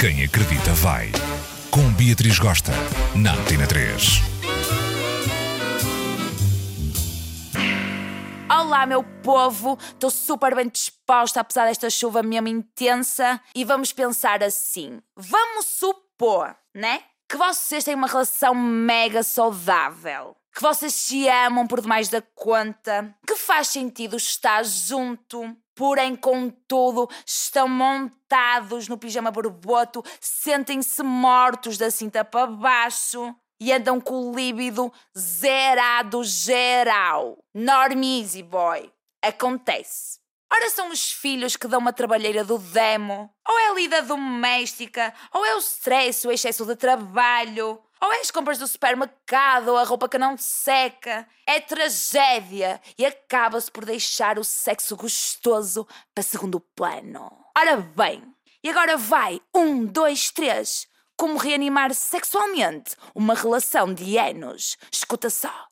[0.00, 1.12] Quem acredita vai.
[1.70, 2.72] Com Beatriz Gosta,
[3.14, 4.22] na Antena 3.
[8.50, 9.76] Olá, meu povo!
[9.78, 13.38] Estou super bem disposta, apesar desta chuva mesmo intensa.
[13.54, 17.02] E vamos pensar assim: vamos supor, né?
[17.28, 20.34] Que vocês têm uma relação mega saudável.
[20.54, 23.14] Que vocês se amam por demais da conta.
[23.26, 25.56] Que faz sentido estar junto.
[25.74, 33.98] Porém, contudo, estão montados no pijama borboto, sentem-se mortos da cinta para baixo e andam
[33.98, 37.38] com o líbido zerado geral.
[37.54, 38.92] Norm easy, boy.
[39.22, 40.19] Acontece.
[40.52, 45.14] Ora são os filhos que dão uma trabalheira do demo, ou é a lida doméstica,
[45.32, 49.76] ou é o stress, o excesso de trabalho, ou é as compras do supermercado, ou
[49.76, 51.26] a roupa que não seca.
[51.46, 57.30] É tragédia e acaba-se por deixar o sexo gostoso para segundo plano.
[57.56, 58.24] Ora bem,
[58.62, 60.88] e agora vai um, dois, três.
[61.16, 64.78] Como reanimar sexualmente uma relação de anos.
[64.90, 65.69] Escuta só.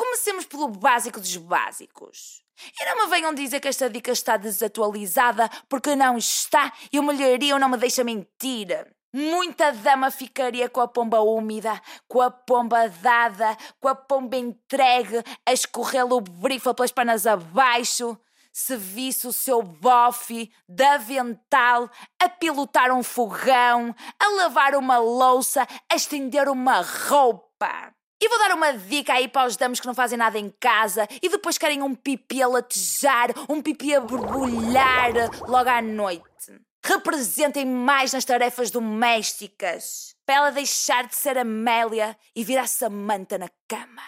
[0.00, 2.40] Comecemos pelo básico dos básicos.
[2.80, 7.02] E não me venham dizer que esta dica está desatualizada, porque não está e o
[7.02, 8.90] melhorio não me deixa mentir.
[9.12, 15.22] Muita dama ficaria com a pomba úmida, com a pomba dada, com a pomba entregue,
[15.44, 18.18] a escorrer o brifa pelas panas abaixo,
[18.50, 25.68] se visse o seu bofe de avental a pilotar um fogão, a lavar uma louça,
[25.92, 27.94] a estender uma roupa.
[28.22, 31.08] E vou dar uma dica aí para os damos que não fazem nada em casa
[31.22, 35.12] e depois querem um pipi a latejar, um pipi a borbulhar
[35.48, 36.60] logo à noite.
[36.84, 43.48] Representem mais nas tarefas domésticas para ela deixar de ser Amélia e virar Samanta na
[43.66, 44.02] cama.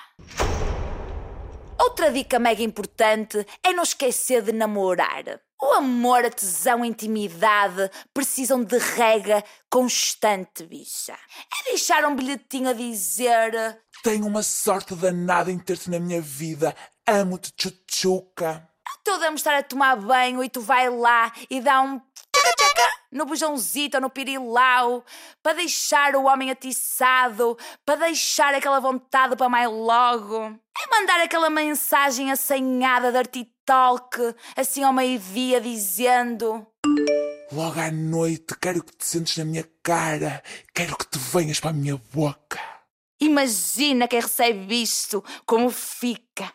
[1.81, 5.41] Outra dica mega importante é não esquecer de namorar.
[5.61, 11.13] O amor, a tesão, a intimidade precisam de rega constante, bicha.
[11.13, 16.75] É deixar um bilhetinho a dizer Tenho uma sorte danada em ter-te na minha vida.
[17.07, 18.69] Amo-te, tchutchuca.
[19.05, 22.01] Toda a estar a tomar banho e tu vai lá e dá um
[23.11, 25.05] no bujãozito ou no pirilau
[25.43, 30.37] para deixar o homem atiçado, para deixar aquela vontade para mais logo.
[30.37, 36.67] É mandar aquela mensagem assanhada de artitalk assim ao meio-dia dizendo
[37.53, 40.43] Logo à noite quero que te sentes na minha cara.
[40.75, 42.59] Quero que te venhas para a minha boca.
[43.23, 46.53] Imagina quem recebe isto, como fica.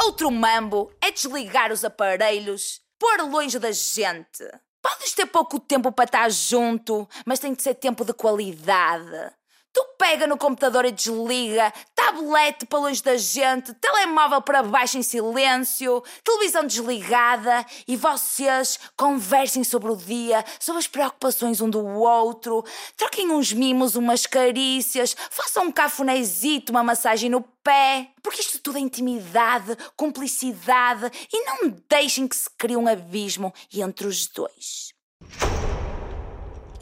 [0.00, 4.42] Outro mambo é desligar os aparelhos, pôr longe da gente.
[4.82, 9.32] Podes ter pouco tempo para estar junto, mas tem de ser tempo de qualidade.
[9.72, 15.02] Tu pega no computador e desliga, tablete para longe da gente, telemóvel para baixo em
[15.02, 17.64] silêncio, televisão desligada.
[17.88, 22.62] E vocês conversem sobre o dia, sobre as preocupações um do outro,
[22.96, 28.76] troquem uns mimos, umas carícias, façam um cafunézito, uma massagem no pé, porque isto tudo
[28.76, 31.10] é intimidade, cumplicidade.
[31.32, 34.92] E não deixem que se crie um abismo entre os dois.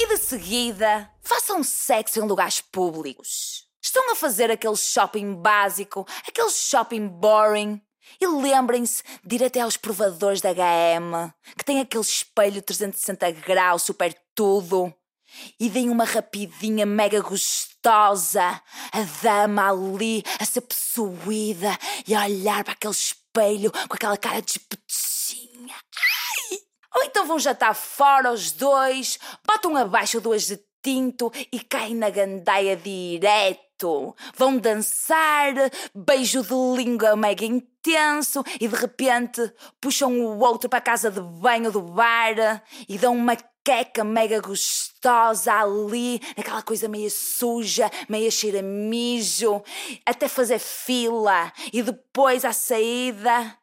[0.02, 3.66] E de seguida, façam sexo em lugares públicos.
[3.82, 7.78] Estão a fazer aquele shopping básico, aquele shopping boring.
[8.18, 13.82] E lembrem-se de ir até aos provadores da HM, que tem aquele espelho 360 graus,
[13.82, 14.90] super tudo.
[15.60, 18.58] E deem uma rapidinha mega gostosa,
[18.92, 21.78] a dama ali a ser possuída
[22.08, 24.58] e a olhar para aquele espelho com aquela cara de.
[26.94, 32.10] Ou então vão jantar fora os dois, botam abaixo duas de tinto e caem na
[32.10, 34.14] gandaia direto.
[34.36, 35.54] Vão dançar,
[35.94, 39.40] beijo de língua mega intenso e de repente
[39.80, 44.40] puxam o outro para a casa de banho do bar e dão uma queca mega
[44.40, 49.62] gostosa ali, naquela coisa meio suja, meio cheira mijo,
[50.04, 53.56] até fazer fila e depois à saída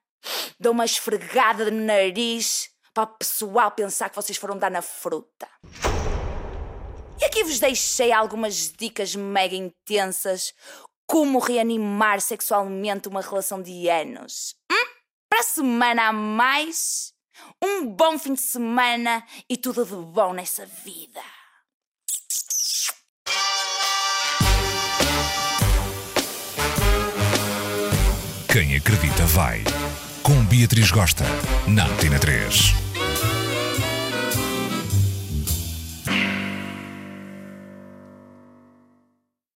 [0.60, 5.48] dão uma esfregada no nariz para o pessoal pensar que vocês foram dar na fruta.
[7.22, 10.52] E aqui vos deixei algumas dicas mega intensas
[11.06, 14.56] como reanimar sexualmente uma relação de anos.
[14.72, 14.88] Hum?
[15.30, 17.14] Para a semana a mais,
[17.64, 21.22] um bom fim de semana e tudo de bom nessa vida.
[28.52, 29.64] Quem acredita vai.
[30.24, 31.26] Com Beatriz Gosta,
[31.68, 32.87] na Antena 3.